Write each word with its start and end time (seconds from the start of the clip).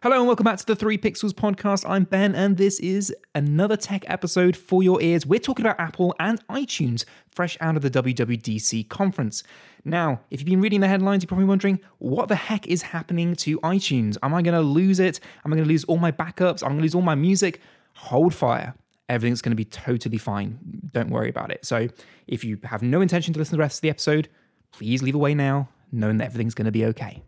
Hello 0.00 0.16
and 0.16 0.28
welcome 0.28 0.44
back 0.44 0.56
to 0.56 0.64
the 0.64 0.76
3 0.76 0.96
Pixels 0.96 1.32
podcast. 1.32 1.84
I'm 1.84 2.04
Ben 2.04 2.36
and 2.36 2.56
this 2.56 2.78
is 2.78 3.12
another 3.34 3.76
tech 3.76 4.08
episode 4.08 4.56
for 4.56 4.80
your 4.80 5.02
ears. 5.02 5.26
We're 5.26 5.40
talking 5.40 5.66
about 5.66 5.80
Apple 5.80 6.14
and 6.20 6.40
iTunes 6.46 7.04
fresh 7.32 7.58
out 7.60 7.74
of 7.74 7.82
the 7.82 7.90
WWDC 7.90 8.88
conference. 8.88 9.42
Now, 9.84 10.20
if 10.30 10.38
you've 10.38 10.46
been 10.46 10.60
reading 10.60 10.78
the 10.78 10.86
headlines, 10.86 11.24
you're 11.24 11.26
probably 11.26 11.46
wondering 11.46 11.80
what 11.98 12.28
the 12.28 12.36
heck 12.36 12.68
is 12.68 12.80
happening 12.80 13.34
to 13.34 13.58
iTunes? 13.62 14.16
Am 14.22 14.34
I 14.34 14.40
going 14.40 14.54
to 14.54 14.60
lose 14.60 15.00
it? 15.00 15.18
Am 15.44 15.52
I 15.52 15.56
going 15.56 15.66
to 15.66 15.68
lose 15.68 15.82
all 15.86 15.96
my 15.98 16.12
backups? 16.12 16.62
I'm 16.62 16.68
going 16.68 16.76
to 16.76 16.82
lose 16.82 16.94
all 16.94 17.02
my 17.02 17.16
music? 17.16 17.60
Hold 17.94 18.32
fire. 18.32 18.76
Everything's 19.08 19.42
going 19.42 19.50
to 19.50 19.56
be 19.56 19.64
totally 19.64 20.18
fine. 20.18 20.60
Don't 20.92 21.10
worry 21.10 21.28
about 21.28 21.50
it. 21.50 21.66
So, 21.66 21.88
if 22.28 22.44
you 22.44 22.60
have 22.62 22.82
no 22.82 23.00
intention 23.00 23.34
to 23.34 23.40
listen 23.40 23.50
to 23.50 23.56
the 23.56 23.62
rest 23.62 23.78
of 23.78 23.82
the 23.82 23.90
episode, 23.90 24.28
please 24.70 25.02
leave 25.02 25.16
away 25.16 25.34
now, 25.34 25.70
knowing 25.90 26.18
that 26.18 26.26
everything's 26.26 26.54
going 26.54 26.66
to 26.66 26.70
be 26.70 26.84
okay. 26.84 27.20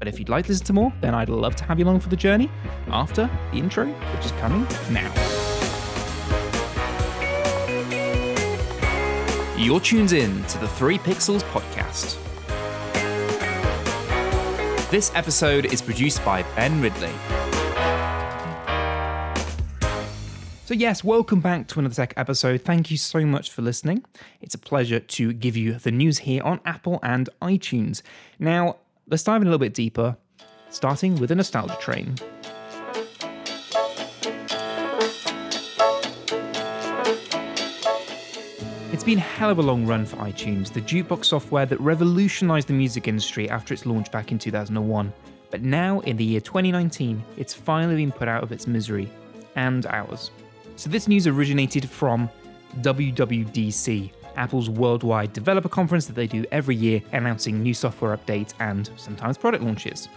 But 0.00 0.08
if 0.08 0.18
you'd 0.18 0.30
like 0.30 0.46
to 0.46 0.52
listen 0.52 0.64
to 0.64 0.72
more, 0.72 0.92
then 1.02 1.14
I'd 1.14 1.28
love 1.28 1.54
to 1.56 1.64
have 1.64 1.78
you 1.78 1.84
along 1.84 2.00
for 2.00 2.08
the 2.08 2.16
journey 2.16 2.50
after 2.88 3.28
the 3.52 3.58
intro, 3.58 3.84
which 3.84 4.24
is 4.24 4.32
coming 4.32 4.66
now. 4.90 5.12
You're 9.58 9.78
tuned 9.78 10.12
in 10.12 10.42
to 10.44 10.56
the 10.56 10.68
3 10.68 10.96
Pixels 10.96 11.42
podcast. 11.42 12.16
This 14.90 15.12
episode 15.14 15.66
is 15.66 15.82
produced 15.82 16.24
by 16.24 16.44
Ben 16.56 16.80
Ridley. 16.80 17.12
So, 20.64 20.74
yes, 20.74 21.04
welcome 21.04 21.40
back 21.40 21.66
to 21.68 21.80
another 21.80 21.94
tech 21.96 22.14
episode. 22.16 22.62
Thank 22.62 22.90
you 22.90 22.96
so 22.96 23.26
much 23.26 23.50
for 23.50 23.60
listening. 23.60 24.04
It's 24.40 24.54
a 24.54 24.58
pleasure 24.58 25.00
to 25.00 25.32
give 25.34 25.58
you 25.58 25.74
the 25.74 25.90
news 25.90 26.18
here 26.18 26.42
on 26.42 26.60
Apple 26.64 27.00
and 27.02 27.28
iTunes. 27.42 28.02
Now, 28.38 28.76
let's 29.10 29.24
dive 29.24 29.42
in 29.42 29.48
a 29.48 29.50
little 29.50 29.58
bit 29.58 29.74
deeper, 29.74 30.16
starting 30.70 31.16
with 31.16 31.32
a 31.32 31.34
nostalgia 31.34 31.76
train. 31.80 32.14
It's 38.92 39.04
been 39.04 39.18
hell 39.18 39.50
of 39.50 39.58
a 39.58 39.62
long 39.62 39.84
run 39.86 40.06
for 40.06 40.16
iTunes, 40.18 40.72
the 40.72 40.80
jukebox 40.80 41.24
software 41.24 41.66
that 41.66 41.80
revolutionized 41.80 42.68
the 42.68 42.72
music 42.72 43.08
industry 43.08 43.50
after 43.50 43.74
its 43.74 43.84
launch 43.84 44.12
back 44.12 44.30
in 44.30 44.38
2001. 44.38 45.12
But 45.50 45.62
now, 45.62 46.00
in 46.00 46.16
the 46.16 46.24
year 46.24 46.40
2019, 46.40 47.22
it's 47.36 47.52
finally 47.52 47.96
been 47.96 48.12
put 48.12 48.28
out 48.28 48.44
of 48.44 48.52
its 48.52 48.68
misery, 48.68 49.10
and 49.56 49.86
ours. 49.86 50.30
So, 50.76 50.88
this 50.88 51.08
news 51.08 51.26
originated 51.26 51.88
from 51.88 52.30
WWDC, 52.82 54.12
Apple's 54.40 54.70
worldwide 54.70 55.34
developer 55.34 55.68
conference 55.68 56.06
that 56.06 56.14
they 56.14 56.26
do 56.26 56.46
every 56.50 56.74
year, 56.74 57.02
announcing 57.12 57.62
new 57.62 57.74
software 57.74 58.16
updates 58.16 58.54
and 58.58 58.90
sometimes 58.96 59.36
product 59.36 59.62
launches. 59.62 60.08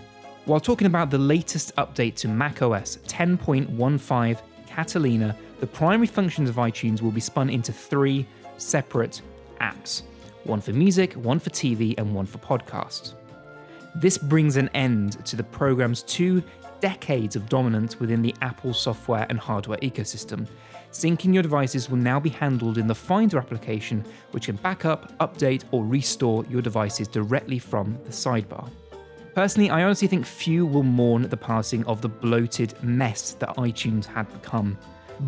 While 0.45 0.61
talking 0.61 0.87
about 0.87 1.09
the 1.09 1.17
latest 1.17 1.75
update 1.75 2.15
to 2.15 2.29
macOS 2.29 2.97
10.15 3.07 4.41
Catalina, 4.65 5.35
the 5.59 5.67
primary 5.67 6.07
functions 6.07 6.49
of 6.49 6.55
iTunes 6.55 7.01
will 7.01 7.11
be 7.11 7.19
spun 7.19 7.49
into 7.49 7.73
three 7.73 8.25
separate 8.57 9.21
apps 9.59 10.03
one 10.45 10.61
for 10.61 10.71
music, 10.71 11.13
one 11.13 11.39
for 11.39 11.49
TV, 11.49 11.93
and 11.97 12.13
one 12.13 12.25
for 12.25 12.37
podcasts. 12.37 13.13
This 13.95 14.17
brings 14.17 14.57
an 14.57 14.69
end 14.73 15.23
to 15.25 15.35
the 15.35 15.43
program's 15.43 16.03
two 16.03 16.43
decades 16.83 17.37
of 17.37 17.47
dominance 17.47 17.97
within 17.97 18.21
the 18.21 18.35
Apple 18.41 18.73
software 18.73 19.25
and 19.29 19.39
hardware 19.39 19.77
ecosystem. 19.77 20.45
Syncing 20.91 21.33
your 21.33 21.41
devices 21.41 21.89
will 21.89 21.97
now 21.97 22.19
be 22.19 22.29
handled 22.29 22.77
in 22.77 22.87
the 22.87 22.93
Finder 22.93 23.37
application, 23.37 24.03
which 24.31 24.47
can 24.47 24.57
back 24.57 24.83
up, 24.83 25.17
update, 25.19 25.63
or 25.71 25.85
restore 25.85 26.43
your 26.49 26.61
devices 26.61 27.07
directly 27.07 27.57
from 27.57 27.97
the 28.03 28.11
sidebar. 28.11 28.69
Personally, 29.33 29.69
I 29.69 29.83
honestly 29.83 30.09
think 30.09 30.25
few 30.25 30.65
will 30.65 30.83
mourn 30.83 31.21
the 31.21 31.37
passing 31.37 31.85
of 31.85 32.01
the 32.01 32.09
bloated 32.09 32.73
mess 32.83 33.31
that 33.35 33.55
iTunes 33.55 34.03
had 34.03 34.29
become. 34.33 34.77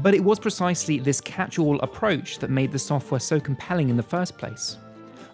But 0.03 0.13
it 0.13 0.25
was 0.25 0.39
precisely 0.39 0.99
this 0.99 1.21
catch 1.21 1.57
all 1.57 1.79
approach 1.79 2.39
that 2.39 2.49
made 2.49 2.73
the 2.73 2.79
software 2.79 3.21
so 3.21 3.39
compelling 3.39 3.87
in 3.87 3.95
the 3.95 4.03
first 4.03 4.37
place 4.37 4.75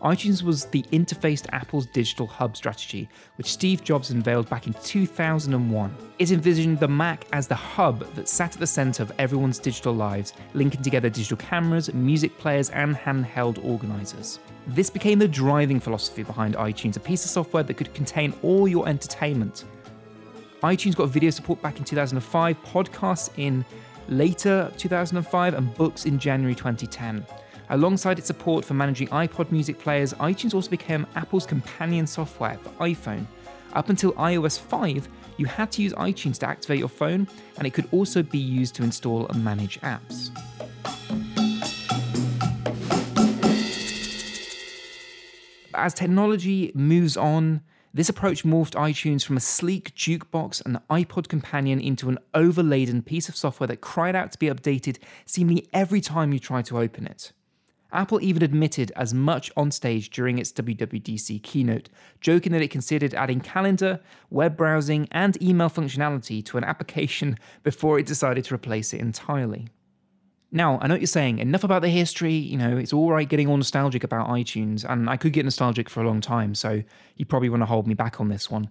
iTunes 0.02 0.44
was 0.44 0.66
the 0.66 0.84
interface 0.92 1.42
to 1.44 1.56
Apple's 1.56 1.86
digital 1.86 2.28
hub 2.28 2.58
strategy, 2.58 3.10
which 3.38 3.52
Steve 3.52 3.84
Jobs 3.84 4.10
unveiled 4.10 4.50
back 4.50 4.68
in 4.68 4.74
2001. 4.84 5.96
It 6.20 6.32
envisioned 6.32 6.80
the 6.80 6.88
Mac 6.88 7.26
as 7.34 7.48
the 7.48 7.56
hub 7.56 8.00
that 8.16 8.28
sat 8.28 8.54
at 8.54 8.60
the 8.60 8.68
center 8.68 9.04
of 9.04 9.12
everyone's 9.20 9.60
digital 9.60 9.94
lives, 9.94 10.34
linking 10.54 10.82
together 10.82 11.10
digital 11.10 11.38
cameras, 11.38 11.94
music 11.94 12.38
players, 12.38 12.70
and 12.72 12.96
handheld 12.96 13.64
organizers. 13.64 14.40
This 14.68 14.90
became 14.90 15.20
the 15.20 15.28
driving 15.28 15.80
philosophy 15.80 16.24
behind 16.24 16.56
iTunes, 16.56 16.98
a 16.98 17.00
piece 17.00 17.26
of 17.26 17.32
software 17.32 17.64
that 17.64 17.76
could 17.76 17.94
contain 17.94 18.34
all 18.44 18.68
your 18.68 18.88
entertainment. 18.88 19.66
iTunes 20.64 20.96
got 20.96 21.10
video 21.10 21.32
support 21.32 21.62
back 21.62 21.80
in 21.80 21.84
2005, 21.84 22.64
podcasts 22.64 23.30
in 23.38 23.66
later 24.08 24.72
2005, 24.78 25.54
and 25.56 25.74
books 25.76 26.06
in 26.06 26.20
January 26.20 26.54
2010. 26.54 27.26
Alongside 27.72 28.18
its 28.18 28.28
support 28.28 28.66
for 28.66 28.74
managing 28.74 29.08
iPod 29.08 29.50
music 29.50 29.80
players, 29.80 30.12
iTunes 30.16 30.54
also 30.54 30.70
became 30.70 31.08
Apple's 31.16 31.46
companion 31.46 32.06
software 32.06 32.58
for 32.58 32.70
iPhone. 32.84 33.26
Up 33.72 33.88
until 33.88 34.12
iOS 34.14 34.60
5, 34.60 35.08
you 35.38 35.46
had 35.46 35.72
to 35.72 35.82
use 35.82 35.94
iTunes 35.94 36.38
to 36.40 36.48
activate 36.50 36.80
your 36.80 36.90
phone, 36.90 37.30
and 37.58 37.66
it 37.66 37.70
could 37.74 37.88
also 37.94 38.24
be 38.24 38.38
used 38.38 38.76
to 38.76 38.84
install 38.84 39.26
and 39.28 39.42
manage 39.42 39.80
apps. 39.80 40.32
As 45.74 45.94
technology 45.94 46.74
moves 46.76 47.16
on, 47.16 47.62
this 47.94 48.10
approach 48.10 48.44
morphed 48.44 48.74
iTunes 48.74 49.24
from 49.24 49.38
a 49.38 49.40
sleek 49.40 49.96
jukebox 49.96 50.62
and 50.66 50.82
iPod 50.90 51.30
companion 51.30 51.80
into 51.80 52.10
an 52.10 52.20
overladen 52.34 53.02
piece 53.02 53.30
of 53.30 53.38
software 53.38 53.68
that 53.68 53.80
cried 53.80 54.14
out 54.14 54.34
to 54.34 54.38
be 54.38 54.48
updated 54.48 54.98
seemingly 55.26 55.70
every 55.72 56.02
time 56.02 56.34
you 56.34 56.40
tried 56.40 56.66
to 56.66 56.78
open 56.78 57.08
it. 57.08 57.32
Apple 57.94 58.22
even 58.22 58.44
admitted 58.44 58.92
as 58.96 59.14
much 59.14 59.52
on 59.58 59.72
stage 59.72 60.10
during 60.10 60.40
its 60.40 60.52
WWDC 60.52 61.42
keynote, 61.44 61.90
joking 62.20 62.52
that 62.54 62.62
it 62.62 62.72
considered 62.72 63.14
adding 63.14 63.42
calendar, 63.42 64.00
web 64.30 64.56
browsing, 64.56 65.08
and 65.12 65.42
email 65.42 65.70
functionality 65.70 66.44
to 66.46 66.58
an 66.58 66.64
application 66.72 67.38
before 67.64 68.00
it 68.00 68.06
decided 68.06 68.46
to 68.46 68.56
replace 68.56 68.94
it 68.94 69.02
entirely. 69.02 69.68
Now, 70.54 70.80
I 70.82 70.88
know 70.88 70.96
what 70.96 71.02
you're 71.02 71.08
saying, 71.08 71.40
enough 71.40 71.64
about 71.64 71.82
the 71.82 71.90
history, 71.90 72.34
you 72.34 72.58
know, 72.58 72.76
it's 72.76 72.92
all 72.92 73.12
right 73.12 73.28
getting 73.28 73.48
all 73.48 73.56
nostalgic 73.56 74.04
about 74.04 74.28
iTunes, 74.28 74.86
and 74.88 75.10
I 75.10 75.16
could 75.16 75.32
get 75.32 75.46
nostalgic 75.46 75.90
for 75.90 76.02
a 76.02 76.06
long 76.06 76.20
time, 76.20 76.56
so 76.56 76.84
you 77.16 77.26
probably 77.26 77.50
want 77.50 77.62
to 77.62 77.66
hold 77.66 77.88
me 77.88 77.94
back 77.94 78.20
on 78.20 78.28
this 78.28 78.52
one. 78.52 78.70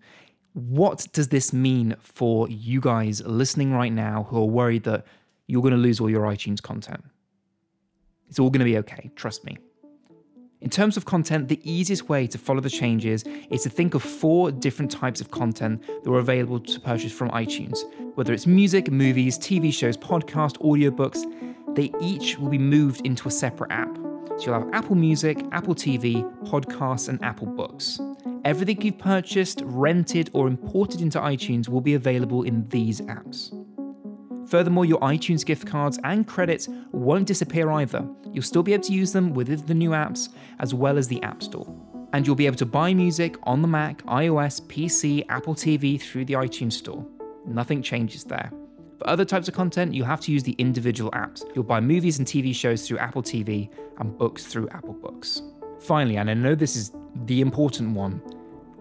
What 0.52 1.06
does 1.12 1.28
this 1.28 1.54
mean 1.54 1.96
for 2.00 2.48
you 2.50 2.80
guys 2.80 3.22
listening 3.24 3.72
right 3.72 3.92
now 3.92 4.26
who 4.28 4.36
are 4.38 4.46
worried 4.46 4.82
that 4.84 5.06
you're 5.46 5.62
going 5.62 5.72
to 5.72 5.78
lose 5.78 6.00
all 6.00 6.10
your 6.10 6.24
iTunes 6.24 6.60
content? 6.60 7.02
It's 8.30 8.38
all 8.38 8.48
going 8.48 8.60
to 8.60 8.64
be 8.64 8.78
okay, 8.78 9.10
trust 9.16 9.44
me. 9.44 9.58
In 10.60 10.70
terms 10.70 10.96
of 10.96 11.04
content, 11.04 11.48
the 11.48 11.60
easiest 11.68 12.08
way 12.08 12.26
to 12.28 12.38
follow 12.38 12.60
the 12.60 12.70
changes 12.70 13.24
is 13.50 13.62
to 13.62 13.70
think 13.70 13.94
of 13.94 14.02
four 14.02 14.52
different 14.52 14.90
types 14.90 15.20
of 15.20 15.30
content 15.30 15.82
that 16.04 16.10
are 16.10 16.18
available 16.18 16.60
to 16.60 16.80
purchase 16.80 17.12
from 17.12 17.30
iTunes. 17.30 17.80
Whether 18.14 18.32
it's 18.32 18.46
music, 18.46 18.90
movies, 18.90 19.36
TV 19.36 19.72
shows, 19.72 19.96
podcast, 19.96 20.58
audiobooks, 20.58 21.24
they 21.74 21.90
each 22.00 22.38
will 22.38 22.50
be 22.50 22.58
moved 22.58 23.04
into 23.04 23.26
a 23.26 23.30
separate 23.30 23.72
app. 23.72 23.96
So 24.36 24.46
you'll 24.46 24.60
have 24.60 24.68
Apple 24.72 24.96
Music, 24.96 25.44
Apple 25.50 25.74
TV, 25.74 26.22
podcasts, 26.44 27.08
and 27.08 27.22
Apple 27.24 27.48
Books. 27.48 27.98
Everything 28.44 28.80
you've 28.82 28.98
purchased, 28.98 29.62
rented, 29.64 30.30
or 30.34 30.46
imported 30.46 31.00
into 31.00 31.18
iTunes 31.18 31.68
will 31.68 31.80
be 31.80 31.94
available 31.94 32.44
in 32.44 32.68
these 32.68 33.00
apps. 33.02 33.52
Furthermore, 34.50 34.84
your 34.84 34.98
iTunes 34.98 35.46
gift 35.46 35.64
cards 35.64 36.00
and 36.02 36.26
credits 36.26 36.68
won't 36.90 37.28
disappear 37.28 37.70
either. 37.70 38.04
You'll 38.32 38.42
still 38.42 38.64
be 38.64 38.72
able 38.72 38.82
to 38.84 38.92
use 38.92 39.12
them 39.12 39.32
with 39.32 39.68
the 39.68 39.74
new 39.74 39.90
apps 39.90 40.30
as 40.58 40.74
well 40.74 40.98
as 40.98 41.06
the 41.06 41.22
App 41.22 41.40
Store. 41.40 41.72
And 42.12 42.26
you'll 42.26 42.34
be 42.34 42.46
able 42.46 42.56
to 42.56 42.66
buy 42.66 42.92
music 42.92 43.36
on 43.44 43.62
the 43.62 43.68
Mac, 43.68 44.02
iOS, 44.06 44.60
PC, 44.62 45.24
Apple 45.28 45.54
TV 45.54 46.00
through 46.02 46.24
the 46.24 46.34
iTunes 46.34 46.72
Store. 46.72 47.06
Nothing 47.46 47.80
changes 47.80 48.24
there. 48.24 48.50
For 48.98 49.08
other 49.08 49.24
types 49.24 49.46
of 49.46 49.54
content, 49.54 49.94
you'll 49.94 50.06
have 50.06 50.20
to 50.22 50.32
use 50.32 50.42
the 50.42 50.56
individual 50.58 51.12
apps. 51.12 51.44
You'll 51.54 51.62
buy 51.62 51.78
movies 51.78 52.18
and 52.18 52.26
TV 52.26 52.52
shows 52.52 52.86
through 52.86 52.98
Apple 52.98 53.22
TV 53.22 53.70
and 53.98 54.18
books 54.18 54.46
through 54.46 54.68
Apple 54.70 54.94
Books. 54.94 55.42
Finally, 55.78 56.16
and 56.16 56.28
I 56.28 56.34
know 56.34 56.56
this 56.56 56.74
is 56.74 56.90
the 57.24 57.40
important 57.40 57.94
one, 57.94 58.20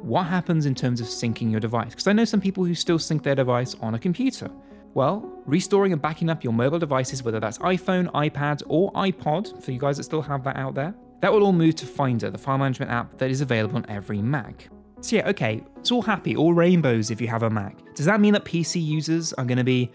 what 0.02 0.24
happens 0.24 0.66
in 0.66 0.74
terms 0.74 1.00
of 1.00 1.06
syncing 1.08 1.52
your 1.52 1.60
device? 1.60 1.92
Because 1.92 2.08
I 2.08 2.14
know 2.14 2.26
some 2.26 2.42
people 2.42 2.66
who 2.66 2.74
still 2.74 2.98
sync 2.98 3.22
their 3.22 3.36
device 3.36 3.76
on 3.82 3.94
a 3.94 4.00
computer. 4.00 4.50
Well, 4.94 5.32
restoring 5.46 5.94
and 5.94 6.02
backing 6.02 6.30
up 6.30 6.44
your 6.44 6.54
mobile 6.54 6.80
devices, 6.80 7.24
whether 7.24 7.40
that's 7.40 7.58
iPhone, 7.60 8.12
iPad, 8.12 8.64
or 8.68 8.92
iPod, 8.94 9.62
for 9.64 9.72
you 9.72 9.80
guys 9.80 9.98
that 9.98 10.04
still 10.04 10.22
have 10.22 10.44
that 10.44 10.58
out 10.58 10.74
there, 10.74 10.96
that 11.22 11.32
will 11.32 11.44
all 11.44 11.54
move 11.54 11.76
to 11.76 11.86
Finder, 11.86 12.30
the 12.30 12.38
file 12.38 12.58
management 12.58 12.92
app 12.92 13.18
that 13.18 13.30
is 13.30 13.42
available 13.42 13.78
on 13.78 13.86
every 13.88 14.22
Mac. 14.22 14.70
So, 15.02 15.18
yeah, 15.18 15.30
okay, 15.30 15.64
it's 15.78 15.92
all 15.92 16.02
happy, 16.02 16.36
all 16.36 16.54
rainbows 16.54 17.12
if 17.12 17.22
you 17.22 17.28
have 17.28 17.44
a 17.44 17.50
Mac. 17.50 17.78
Does 17.96 18.06
that 18.06 18.20
mean 18.20 18.34
that 18.34 18.46
PC 18.46 18.84
users 18.84 19.32
are 19.34 19.46
going 19.46 19.58
to 19.58 19.64
be 19.64 19.92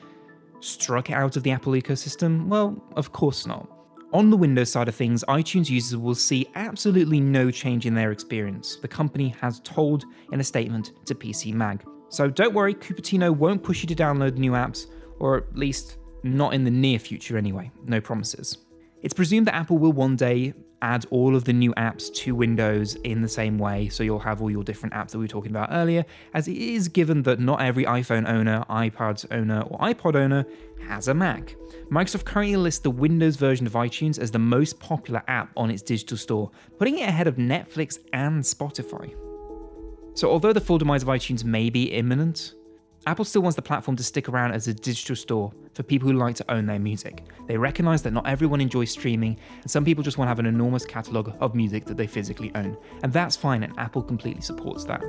struck 0.61 1.11
out 1.11 1.37
of 1.37 1.43
the 1.43 1.51
Apple 1.51 1.73
ecosystem? 1.73 2.47
Well, 2.47 2.83
of 2.97 3.13
course 3.13 3.47
not. 3.47 3.69
On 4.13 4.31
the 4.31 4.37
Windows 4.37 4.71
side 4.71 4.87
of 4.87 4.95
things, 4.95 5.25
iTunes 5.29 5.69
users 5.69 5.99
will 5.99 6.15
see 6.15 6.47
absolutely 6.55 7.19
no 7.21 7.51
change 7.51 7.85
in 7.85 7.95
their 7.95 8.13
experience, 8.13 8.77
the 8.77 8.89
company 8.89 9.35
has 9.41 9.61
told 9.61 10.05
in 10.33 10.41
a 10.41 10.45
statement 10.45 10.93
to 11.07 11.15
PC 11.15 11.53
Mag. 11.53 11.85
So 12.15 12.31
don't 12.31 12.55
worry, 12.55 12.75
Cupertino 12.75 13.37
won't 13.37 13.61
push 13.61 13.83
you 13.83 13.89
to 13.89 13.95
download 13.97 14.37
new 14.37 14.53
apps, 14.53 14.87
or 15.19 15.37
at 15.37 15.57
least 15.57 15.97
not 16.23 16.55
in 16.55 16.63
the 16.63 16.71
near 16.71 17.01
future 17.01 17.37
anyway. 17.37 17.73
No 17.87 18.01
promises. 18.01 18.59
It's 19.03 19.13
presumed 19.13 19.49
that 19.49 19.57
Apple 19.57 19.79
will 19.79 19.93
one 19.93 20.15
day 20.15 20.55
add 20.81 21.07
all 21.11 21.35
of 21.35 21.43
the 21.43 21.53
new 21.53 21.75
apps 21.75 22.15
to 22.15 22.37
Windows 22.37 22.95
in 23.03 23.21
the 23.21 23.29
same 23.29 23.59
way, 23.59 23.89
so 23.89 24.05
you'll 24.05 24.21
have 24.21 24.41
all 24.41 24.49
your 24.49 24.63
different 24.63 24.95
apps 24.95 25.11
that 25.11 25.19
we 25.19 25.25
were 25.25 25.29
talking 25.29 25.51
about 25.51 25.71
earlier, 25.73 26.05
as 26.35 26.47
it 26.47 26.57
is 26.57 26.87
given 26.87 27.21
that 27.23 27.41
not 27.41 27.61
every 27.61 27.85
iPhone 27.85 28.29
owner, 28.29 28.65
iPad 28.71 29.27
owner, 29.33 29.63
or 29.63 29.81
iPod 29.81 30.15
owner 30.15 30.47
has 30.87 31.09
a 31.09 31.15
Mac. 31.15 31.57
Microsoft 31.91 32.25
currently 32.25 32.57
lists 32.57 32.81
the 32.81 32.91
Windows 32.93 33.35
version 33.35 33.67
of 33.67 33.73
iTunes 33.73 34.21
as 34.21 34.31
the 34.31 34.39
most 34.39 34.79
popular 34.79 35.25
app 35.27 35.51
on 35.57 35.69
its 35.69 35.83
digital 35.83 36.17
store, 36.17 36.53
putting 36.79 37.01
it 37.01 37.09
ahead 37.09 37.27
of 37.27 37.37
Netflix 37.37 37.99
and 38.13 38.41
Spotify. 38.41 39.13
So, 40.15 40.31
although 40.31 40.53
the 40.53 40.61
full 40.61 40.79
demise 40.79 41.03
of 41.03 41.09
iTunes 41.09 41.43
may 41.43 41.71
be 41.71 41.85
imminent, 41.93 42.55
Apple 43.07 43.25
still 43.25 43.43
wants 43.43 43.57
the 43.57 43.63
platform 43.63 43.97
to 43.97 44.05
stick 44.05 44.29
around 44.29 44.53
as 44.53 44.69
a 44.69 44.73
digital 44.73 45.17
store 45.17 45.53
for 45.75 45.83
people 45.83 46.09
who 46.09 46.15
like 46.15 46.37
to 46.37 46.51
own 46.51 46.67
their 46.67 46.79
music. 46.79 47.25
They 47.47 47.57
recognize 47.57 48.01
that 48.03 48.13
not 48.13 48.27
everyone 48.27 48.61
enjoys 48.61 48.91
streaming, 48.91 49.37
and 49.61 49.71
some 49.71 49.85
people 49.85 50.05
just 50.05 50.17
want 50.17 50.27
to 50.27 50.31
have 50.31 50.39
an 50.39 50.47
enormous 50.47 50.87
catalog 50.87 51.35
of 51.41 51.55
music 51.55 51.85
that 51.87 51.97
they 51.97 52.07
physically 52.07 52.53
own. 52.55 52.79
And 53.03 53.13
that's 53.13 53.37
fine, 53.37 53.65
and 53.65 53.77
Apple 53.79 54.03
completely 54.03 54.41
supports 54.41 54.85
that. 54.85 55.03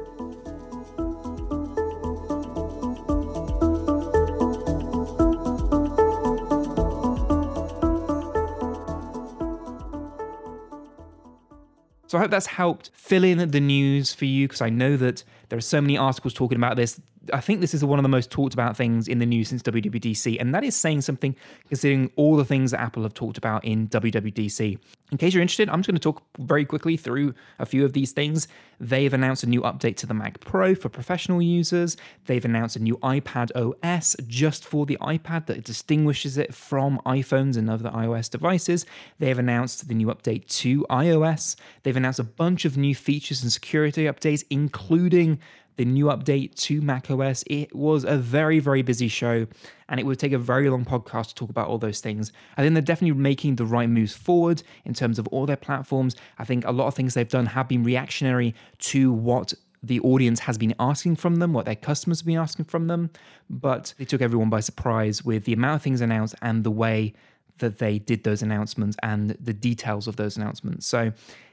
So 12.16 12.20
I 12.20 12.22
hope 12.22 12.32
that's 12.32 12.48
helped 12.48 12.92
fill 12.94 13.26
in 13.26 13.50
the 13.52 13.60
news 13.60 14.14
for 14.14 14.24
you 14.24 14.48
because 14.48 14.62
I 14.62 14.70
know 14.70 14.96
that 14.96 15.26
there 15.50 15.58
are 15.58 15.62
so 15.62 15.82
many 15.82 15.98
articles 15.98 16.34
talking 16.34 16.56
about 16.56 16.78
this. 16.78 17.02
I 17.34 17.42
think 17.42 17.60
this 17.60 17.74
is 17.74 17.84
one 17.84 18.00
of 18.00 18.04
the 18.04 18.10
most 18.10 18.32
talked 18.32 18.54
about 18.54 18.78
things 18.78 19.10
in 19.10 19.20
the 19.20 19.26
news 19.26 19.50
since 19.50 19.62
WWDC, 19.64 20.40
and 20.40 20.56
that 20.56 20.64
is 20.64 20.78
saying 20.78 21.02
something 21.02 21.36
considering 21.68 22.10
all 22.16 22.38
the 22.38 22.46
things 22.46 22.72
that 22.72 22.80
Apple 22.80 23.04
have 23.04 23.14
talked 23.14 23.38
about 23.38 23.66
in 23.66 23.90
WWDC. 23.90 24.80
In 25.12 25.18
case 25.18 25.34
you're 25.34 25.42
interested, 25.42 25.68
I'm 25.68 25.80
just 25.80 25.88
going 25.88 25.96
to 25.96 26.00
talk 26.00 26.24
very 26.40 26.64
quickly 26.64 26.96
through 26.96 27.34
a 27.60 27.66
few 27.66 27.84
of 27.84 27.92
these 27.92 28.14
things. 28.14 28.48
They've 28.80 29.14
announced 29.14 29.44
a 29.44 29.48
new 29.48 29.62
update 29.62 29.96
to 29.98 30.08
the 30.08 30.14
Mac 30.14 30.40
Pro 30.40 30.76
for 30.76 30.90
professional 30.90 31.42
users. 31.42 31.98
They've 32.26 32.44
announced 32.44 32.76
a 32.76 32.80
new 32.80 32.98
iPad 32.98 33.52
OS 33.56 34.16
just 34.28 34.66
for 34.66 34.86
the 34.86 34.98
iPad 35.02 35.46
that 35.48 35.64
distinguishes 35.64 36.38
it 36.38 36.54
from 36.54 37.00
iPhones 37.06 37.58
and 37.58 37.70
other 37.70 37.90
iOS 37.90 38.30
devices. 38.30 38.86
They've 39.20 39.40
announced 39.40 39.88
the 39.88 39.94
new 39.94 40.08
update 40.08 40.48
to 40.60 40.86
iOS. 40.90 41.56
They've 41.84 41.96
announced 41.96 42.20
a 42.20 42.24
bunch 42.24 42.66
of 42.66 42.78
new 42.78 42.96
features 42.96 43.44
and 43.44 43.52
security 43.52 44.06
updates, 44.06 44.44
including 44.50 45.40
the 45.78 45.86
new 45.86 46.06
update 46.06 46.56
to 46.56 46.82
macOS. 46.82 47.44
It 47.48 47.76
was 47.76 48.06
a 48.06 48.18
very, 48.18 48.60
very 48.60 48.82
busy 48.82 49.08
show, 49.08 49.46
and 49.90 50.00
it 50.00 50.06
would 50.06 50.20
take 50.20 50.32
a 50.32 50.38
very 50.38 50.70
long 50.70 50.86
podcast 50.86 51.30
to 51.30 51.36
talk 51.36 51.50
about 51.50 51.68
all 51.68 51.78
those 51.78 52.00
things. 52.00 52.32
I 52.58 52.62
think 52.62 52.74
they're 52.74 52.82
definitely 52.82 53.20
making 53.20 53.56
the 53.56 53.66
right 53.66 53.90
moves 53.90 54.16
forward 54.16 54.64
in 54.86 54.94
terms 54.94 55.20
of 55.20 55.28
all 55.28 55.46
their 55.46 55.58
platforms. 55.58 56.16
I 56.40 56.46
think 56.46 56.66
a 56.66 56.72
lot 56.72 56.88
of 56.88 56.96
things 56.96 57.14
they've 57.14 57.28
done 57.28 57.46
have 57.48 57.68
been 57.68 57.84
reactionary 57.84 58.56
to 58.80 59.12
what 59.12 59.54
the 59.84 60.00
audience 60.00 60.40
has 60.40 60.58
been 60.58 60.74
asking 60.80 61.16
from 61.16 61.36
them, 61.36 61.54
what 61.54 61.66
their 61.66 61.76
customers 61.76 62.20
have 62.20 62.26
been 62.26 62.38
asking 62.38 62.66
from 62.66 62.88
them, 62.88 63.10
but 63.50 63.94
they 63.98 64.06
took 64.06 64.22
everyone 64.22 64.50
by 64.50 64.60
surprise 64.60 65.24
with 65.24 65.46
the 65.46 65.54
amount 65.54 65.76
of 65.76 65.82
things 65.82 66.02
announced 66.02 66.36
and 66.42 66.64
the 66.64 66.72
way 66.72 67.14
that 67.60 67.78
they 67.78 68.00
did 68.00 68.24
those 68.24 68.42
announcements 68.42 68.98
and 69.04 69.32
the 69.40 69.54
details 69.54 70.08
of 70.08 70.16
those 70.16 70.38
announcements. 70.38 70.86
So 70.86 71.12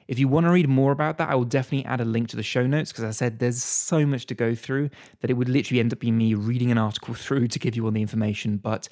if 0.08 0.18
you 0.18 0.28
want 0.28 0.46
to 0.46 0.50
read 0.50 0.68
more 0.68 0.92
about 0.92 1.18
that, 1.18 1.28
I 1.28 1.34
will 1.34 1.44
definitely 1.44 1.84
add 1.84 2.00
a 2.00 2.04
link 2.04 2.28
to 2.28 2.36
the 2.36 2.42
show 2.42 2.66
notes 2.66 2.90
because 2.90 3.04
I 3.04 3.10
said 3.10 3.38
there's 3.38 3.62
so 3.62 4.04
much 4.04 4.26
to 4.26 4.34
go 4.34 4.54
through 4.54 4.90
that 5.20 5.30
it 5.30 5.34
would 5.34 5.48
literally 5.48 5.80
end 5.80 5.92
up 5.92 6.00
being 6.00 6.18
me 6.18 6.34
reading 6.34 6.70
an 6.70 6.78
article 6.78 7.14
through 7.14 7.48
to 7.48 7.58
give 7.58 7.76
you 7.76 7.84
all 7.84 7.90
the 7.90 8.02
information. 8.02 8.56
But 8.56 8.88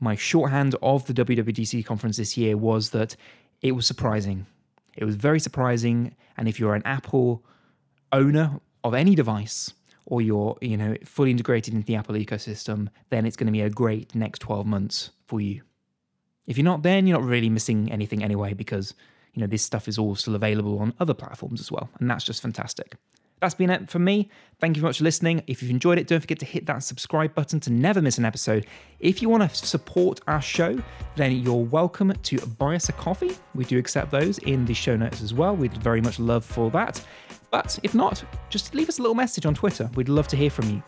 my 0.00 0.14
shorthand 0.14 0.74
of 0.82 1.06
the 1.06 1.14
WWDC 1.14 1.86
conference 1.86 2.16
this 2.16 2.36
year 2.36 2.56
was 2.56 2.90
that 2.90 3.16
it 3.62 3.72
was 3.72 3.86
surprising. 3.86 4.46
It 4.96 5.04
was 5.04 5.16
very 5.16 5.40
surprising. 5.40 6.14
And 6.36 6.48
if 6.48 6.58
you're 6.58 6.74
an 6.74 6.82
Apple 6.84 7.44
owner 8.12 8.60
of 8.84 8.94
any 8.94 9.14
device, 9.14 9.72
or 10.06 10.20
you're 10.20 10.58
you 10.60 10.76
know 10.76 10.96
fully 11.04 11.30
integrated 11.30 11.72
into 11.74 11.86
the 11.86 11.94
Apple 11.94 12.16
ecosystem, 12.16 12.88
then 13.10 13.24
it's 13.24 13.36
going 13.36 13.46
to 13.46 13.52
be 13.52 13.60
a 13.60 13.70
great 13.70 14.14
next 14.14 14.40
12 14.40 14.66
months 14.66 15.10
for 15.26 15.40
you. 15.40 15.62
If 16.46 16.58
you're 16.58 16.64
not, 16.64 16.82
then 16.82 17.06
you're 17.06 17.20
not 17.20 17.28
really 17.28 17.48
missing 17.48 17.90
anything 17.90 18.24
anyway 18.24 18.52
because 18.52 18.94
you 19.34 19.40
know, 19.40 19.46
this 19.46 19.62
stuff 19.62 19.88
is 19.88 19.98
all 19.98 20.14
still 20.14 20.34
available 20.34 20.78
on 20.78 20.94
other 21.00 21.14
platforms 21.14 21.60
as 21.60 21.72
well. 21.72 21.88
And 21.98 22.10
that's 22.10 22.24
just 22.24 22.42
fantastic. 22.42 22.96
That's 23.42 23.54
been 23.54 23.70
it 23.70 23.90
for 23.90 23.98
me. 23.98 24.30
Thank 24.60 24.76
you 24.76 24.80
very 24.80 24.90
much 24.90 24.98
for 24.98 25.04
listening. 25.04 25.42
If 25.48 25.62
you've 25.62 25.72
enjoyed 25.72 25.98
it, 25.98 26.06
don't 26.06 26.20
forget 26.20 26.38
to 26.38 26.46
hit 26.46 26.64
that 26.66 26.84
subscribe 26.84 27.34
button 27.34 27.58
to 27.58 27.72
never 27.72 28.00
miss 28.00 28.16
an 28.16 28.24
episode. 28.24 28.66
If 29.00 29.20
you 29.20 29.28
want 29.28 29.42
to 29.42 29.66
support 29.66 30.20
our 30.28 30.40
show, 30.40 30.80
then 31.16 31.32
you're 31.32 31.64
welcome 31.64 32.12
to 32.12 32.38
buy 32.38 32.76
us 32.76 32.88
a 32.88 32.92
coffee. 32.92 33.32
We 33.56 33.64
do 33.64 33.78
accept 33.78 34.12
those 34.12 34.38
in 34.38 34.64
the 34.64 34.74
show 34.74 34.96
notes 34.96 35.22
as 35.22 35.34
well. 35.34 35.56
We'd 35.56 35.76
very 35.78 36.00
much 36.00 36.20
love 36.20 36.44
for 36.44 36.70
that. 36.70 37.04
But 37.50 37.80
if 37.82 37.96
not, 37.96 38.22
just 38.48 38.76
leave 38.76 38.88
us 38.88 39.00
a 39.00 39.02
little 39.02 39.16
message 39.16 39.44
on 39.44 39.54
Twitter. 39.56 39.90
We'd 39.96 40.08
love 40.08 40.28
to 40.28 40.36
hear 40.36 40.48
from 40.48 40.70
you. 40.70 40.82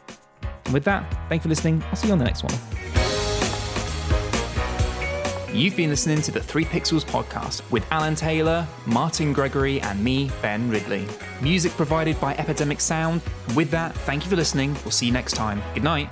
And 0.67 0.73
with 0.73 0.85
that, 0.85 1.13
thank 1.29 1.41
you 1.41 1.43
for 1.43 1.49
listening. 1.49 1.83
I'll 1.91 1.97
see 1.97 2.07
you 2.07 2.13
on 2.13 2.21
the 2.21 2.25
next 2.25 2.45
one. 2.45 3.04
You've 5.55 5.77
been 5.77 5.91
listening 5.91 6.21
to 6.23 6.33
the 6.33 6.41
3 6.41 6.65
Pixels 6.65 7.05
podcast 7.05 7.63
with 7.71 7.87
Alan 7.93 8.17
Taylor, 8.17 8.67
Martin 8.87 9.33
Gregory, 9.33 9.81
and 9.83 10.03
me, 10.03 10.29
Ben 10.43 10.69
Ridley. 10.69 11.07
Music 11.41 11.71
provided 11.73 12.21
by 12.21 12.35
Epidemic 12.35 12.81
Sound. 12.81 13.23
With 13.55 13.71
that, 13.71 13.95
thank 13.99 14.25
you 14.25 14.31
for 14.31 14.35
listening. 14.35 14.75
We'll 14.83 14.91
see 14.91 15.07
you 15.07 15.13
next 15.13 15.35
time. 15.35 15.63
Good 15.73 15.85
night. 15.85 16.11